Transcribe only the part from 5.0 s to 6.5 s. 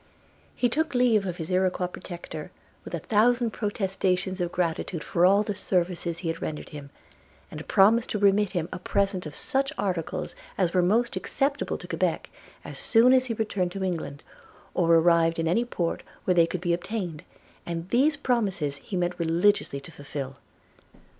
for all the services he had